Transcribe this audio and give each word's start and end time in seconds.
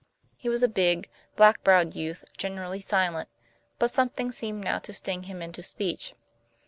He 0.35 0.49
was 0.49 0.63
a 0.63 0.67
big, 0.67 1.11
black 1.35 1.63
browed 1.63 1.93
youth 1.95 2.23
generally 2.35 2.79
silent, 2.81 3.29
but 3.77 3.91
something 3.91 4.31
seemed 4.31 4.63
now 4.63 4.79
to 4.79 4.93
sting 4.93 5.25
him 5.29 5.43
into 5.43 5.61
speech. 5.61 6.15